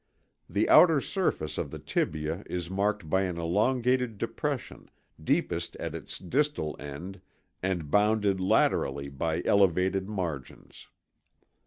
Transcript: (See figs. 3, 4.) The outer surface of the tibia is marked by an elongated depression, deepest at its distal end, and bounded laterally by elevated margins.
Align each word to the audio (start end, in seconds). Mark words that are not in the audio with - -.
(See 0.01 0.05
figs. 0.05 0.53
3, 0.53 0.53
4.) 0.53 0.53
The 0.65 0.69
outer 0.71 1.01
surface 1.01 1.57
of 1.59 1.69
the 1.69 1.77
tibia 1.77 2.43
is 2.47 2.71
marked 2.71 3.07
by 3.07 3.21
an 3.21 3.37
elongated 3.37 4.17
depression, 4.17 4.89
deepest 5.23 5.75
at 5.75 5.93
its 5.93 6.17
distal 6.17 6.75
end, 6.79 7.21
and 7.61 7.91
bounded 7.91 8.39
laterally 8.39 9.09
by 9.09 9.43
elevated 9.45 10.09
margins. 10.09 10.87